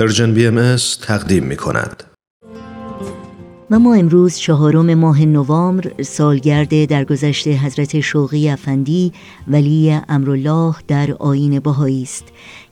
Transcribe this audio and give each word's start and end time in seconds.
Persian 0.00 0.34
BMS 0.34 0.76
تقدیم 1.02 1.44
می 1.44 1.56
کند. 1.56 2.04
و 3.70 3.78
ما 3.78 3.94
امروز 3.94 4.36
چهارم 4.36 4.94
ماه 4.94 5.24
نوامبر 5.24 6.02
سالگرد 6.02 6.84
درگذشت 6.84 7.48
حضرت 7.48 8.00
شوقی 8.00 8.48
افندی 8.48 9.12
ولی 9.48 10.00
امرالله 10.08 10.74
در 10.88 11.12
آیین 11.18 11.60
بهایی 11.60 12.02
است 12.02 12.24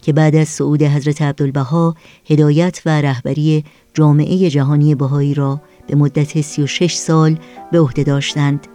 که 0.03 0.13
بعد 0.13 0.37
از 0.37 0.49
صعود 0.49 0.83
حضرت 0.83 1.23
عبدالبهاء 1.23 1.95
هدایت 2.31 2.83
و 2.87 3.01
رهبری 3.01 3.65
جامعه 3.95 4.51
جهانی 4.51 4.95
بهایی 4.95 5.35
را 5.35 5.61
به 5.87 5.97
مدت 5.97 6.41
36 6.41 6.95
سال 6.95 7.39
به 7.73 7.81
عهده 7.81 8.03
داشتند 8.03 8.67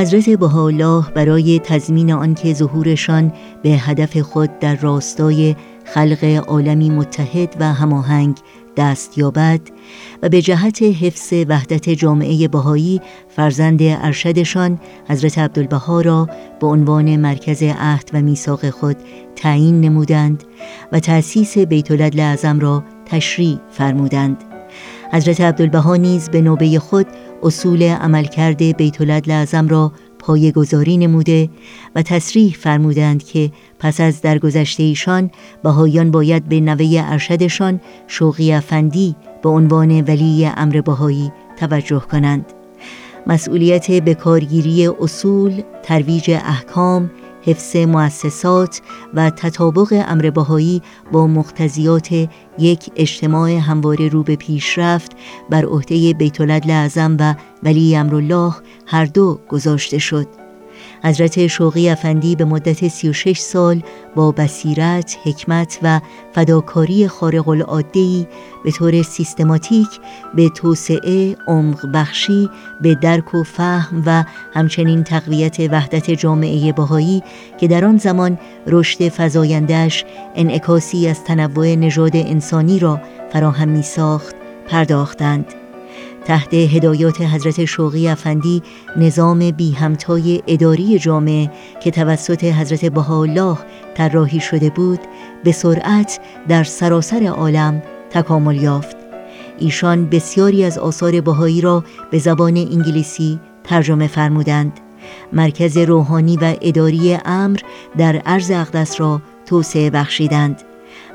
حضرت 0.00 0.30
بهاءالله 0.30 1.10
برای 1.14 1.58
تضمین 1.58 2.12
آنکه 2.12 2.54
ظهورشان 2.54 3.32
به 3.62 3.68
هدف 3.68 4.18
خود 4.18 4.58
در 4.58 4.76
راستای 4.76 5.56
خلق 5.84 6.42
عالمی 6.48 6.90
متحد 6.90 7.56
و 7.60 7.72
هماهنگ 7.72 8.36
دست 8.76 9.18
یابد 9.18 9.60
و 10.22 10.28
به 10.28 10.42
جهت 10.42 10.82
حفظ 10.82 11.32
وحدت 11.48 11.90
جامعه 11.90 12.48
بهایی 12.48 13.00
فرزند 13.28 13.78
ارشدشان 13.82 14.80
حضرت 15.08 15.38
عبدالبها 15.38 16.00
را 16.00 16.28
به 16.60 16.66
عنوان 16.66 17.16
مرکز 17.16 17.62
عهد 17.62 18.10
و 18.12 18.20
میثاق 18.22 18.70
خود 18.70 18.96
تعیین 19.36 19.80
نمودند 19.80 20.44
و 20.92 21.00
تأسیس 21.00 21.58
بیت 21.58 21.90
اعظم 22.20 22.60
را 22.60 22.84
تشریع 23.06 23.58
فرمودند. 23.70 24.49
حضرت 25.12 25.40
عبدالبها 25.40 25.96
نیز 25.96 26.28
به 26.30 26.40
نوبه 26.40 26.78
خود 26.78 27.06
اصول 27.42 27.82
عملکرد 27.82 28.76
بیت 28.76 29.00
اعظم 29.30 29.68
را 29.68 29.92
گذاری 30.54 30.96
نموده 30.96 31.48
و 31.94 32.02
تصریح 32.02 32.54
فرمودند 32.54 33.22
که 33.22 33.50
پس 33.78 34.00
از 34.00 34.22
درگذشته 34.22 34.82
ایشان 34.82 35.30
بهایان 35.62 36.10
باید 36.10 36.48
به 36.48 36.60
نوه 36.60 37.04
ارشدشان 37.04 37.80
شوقی 38.06 38.52
افندی 38.52 39.16
به 39.42 39.48
عنوان 39.48 40.00
ولی 40.00 40.50
امر 40.56 40.80
بهایی 40.80 41.32
توجه 41.56 42.00
کنند. 42.00 42.46
مسئولیت 43.26 43.90
بکارگیری 43.90 44.86
اصول، 44.86 45.62
ترویج 45.82 46.30
احکام، 46.30 47.10
حفظ 47.42 47.76
مؤسسات 47.76 48.80
و 49.14 49.30
تطابق 49.30 50.04
امر 50.08 50.30
بهایی 50.30 50.82
با 51.12 51.26
مقتضیات 51.26 52.28
یک 52.58 52.90
اجتماع 52.96 53.50
همواره 53.50 54.08
رو 54.08 54.22
به 54.22 54.36
پیشرفت 54.36 55.12
بر 55.50 55.64
عهده 55.64 56.12
بیت 56.12 56.40
و 57.20 57.34
ولی 57.62 57.96
امرالله 57.96 58.54
هر 58.86 59.04
دو 59.04 59.40
گذاشته 59.48 59.98
شد. 59.98 60.39
حضرت 61.02 61.46
شوقی 61.46 61.88
افندی 61.88 62.36
به 62.36 62.44
مدت 62.44 62.88
36 62.88 63.38
سال 63.38 63.82
با 64.14 64.32
بصیرت، 64.32 65.16
حکمت 65.24 65.78
و 65.82 66.00
فداکاری 66.32 67.08
خارق 67.08 67.48
العاده 67.48 68.28
به 68.64 68.70
طور 68.70 69.02
سیستماتیک 69.02 69.88
به 70.34 70.48
توسعه، 70.48 71.36
عمق 71.46 71.86
بخشی، 71.94 72.50
به 72.80 72.94
درک 72.94 73.34
و 73.34 73.42
فهم 73.42 74.02
و 74.06 74.24
همچنین 74.52 75.04
تقویت 75.04 75.60
وحدت 75.60 76.10
جامعه 76.10 76.72
بهایی 76.72 77.22
که 77.58 77.68
در 77.68 77.84
آن 77.84 77.96
زمان 77.96 78.38
رشد 78.66 79.08
فزایندهش 79.08 80.04
انعکاسی 80.34 81.08
از 81.08 81.24
تنوع 81.24 81.74
نژاد 81.74 82.16
انسانی 82.16 82.78
را 82.78 83.00
فراهم 83.32 83.68
می 83.68 83.82
ساخت 83.82 84.34
پرداختند. 84.68 85.59
تحت 86.24 86.54
هدایات 86.54 87.20
حضرت 87.20 87.64
شوقی 87.64 88.08
افندی 88.08 88.62
نظام 88.96 89.50
بی 89.50 89.72
همتای 89.72 90.42
اداری 90.46 90.98
جامعه 90.98 91.50
که 91.82 91.90
توسط 91.90 92.44
حضرت 92.44 92.84
بهاءالله 92.84 93.58
طراحی 93.94 94.40
شده 94.40 94.70
بود 94.70 95.00
به 95.44 95.52
سرعت 95.52 96.20
در 96.48 96.64
سراسر 96.64 97.26
عالم 97.26 97.82
تکامل 98.10 98.62
یافت. 98.62 98.96
ایشان 99.58 100.06
بسیاری 100.06 100.64
از 100.64 100.78
آثار 100.78 101.20
بهایی 101.20 101.60
را 101.60 101.84
به 102.10 102.18
زبان 102.18 102.56
انگلیسی 102.56 103.40
ترجمه 103.64 104.06
فرمودند. 104.06 104.72
مرکز 105.32 105.76
روحانی 105.76 106.36
و 106.36 106.54
اداری 106.60 107.18
امر 107.24 107.58
در 107.98 108.16
عرض 108.16 108.50
اقدس 108.50 109.00
را 109.00 109.22
توسعه 109.46 109.90
بخشیدند 109.90 110.62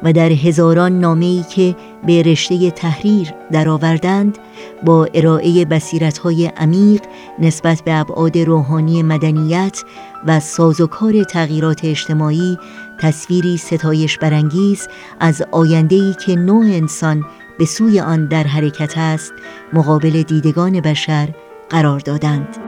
و 0.03 0.13
در 0.13 0.29
هزاران 0.29 0.99
نامه‌ای 0.99 1.43
که 1.55 1.75
به 2.05 2.21
رشته 2.21 2.71
تحریر 2.71 3.33
درآوردند 3.51 4.37
با 4.85 5.07
ارائه 5.13 5.65
بصیرت‌های 5.65 6.45
عمیق 6.57 7.01
نسبت 7.39 7.81
به 7.81 7.93
ابعاد 7.93 8.37
روحانی 8.37 9.03
مدنیت 9.03 9.83
و 10.27 10.39
سازوکار 10.39 11.23
تغییرات 11.23 11.85
اجتماعی 11.85 12.57
تصویری 12.99 13.57
ستایش 13.57 14.17
برانگیز 14.17 14.87
از 15.19 15.41
آینده‌ای 15.51 16.13
که 16.25 16.35
نوع 16.35 16.65
انسان 16.65 17.25
به 17.59 17.65
سوی 17.65 17.99
آن 17.99 18.27
در 18.27 18.43
حرکت 18.43 18.97
است 18.97 19.33
مقابل 19.73 20.23
دیدگان 20.23 20.79
بشر 20.81 21.29
قرار 21.69 21.99
دادند. 21.99 22.64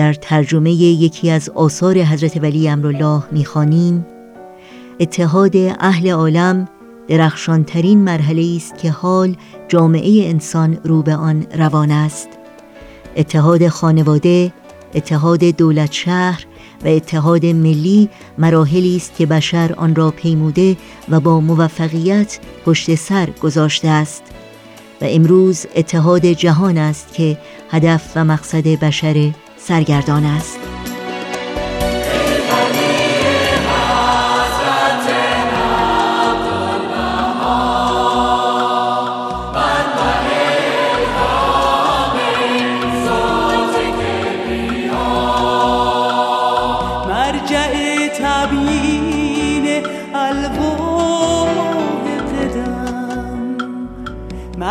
در 0.00 0.12
ترجمه 0.12 0.70
یکی 0.72 1.30
از 1.30 1.48
آثار 1.48 1.98
حضرت 1.98 2.36
ولی 2.36 2.68
امرالله 2.68 3.22
می‌خوانیم 3.32 4.06
اتحاد 5.00 5.56
اهل 5.56 6.10
عالم 6.10 6.68
درخشانترین 7.08 7.98
مرحله 7.98 8.56
است 8.56 8.78
که 8.78 8.90
حال 8.90 9.36
جامعه 9.68 10.28
انسان 10.28 10.78
رو 10.84 11.02
به 11.02 11.14
آن 11.14 11.46
روان 11.54 11.90
است. 11.90 12.28
اتحاد 13.16 13.68
خانواده 13.68 14.52
اتحاد 14.94 15.44
دولت 15.44 15.92
شهر 15.92 16.46
و 16.84 16.88
اتحاد 16.88 17.46
ملی 17.46 18.08
مراحلی 18.38 18.96
است 18.96 19.16
که 19.16 19.26
بشر 19.26 19.74
آن 19.76 19.94
را 19.94 20.10
پیموده 20.10 20.76
و 21.08 21.20
با 21.20 21.40
موفقیت 21.40 22.38
پشت 22.64 22.94
سر 22.94 23.28
گذاشته 23.42 23.88
است. 23.88 24.22
و 25.00 25.04
امروز 25.04 25.66
اتحاد 25.76 26.26
جهان 26.26 26.78
است 26.78 27.14
که 27.14 27.38
هدف 27.70 28.12
و 28.16 28.24
مقصد 28.24 28.68
بشر 28.68 29.30
سرگردان 29.56 30.24
است. 30.24 30.58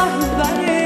barbarie 0.00 0.79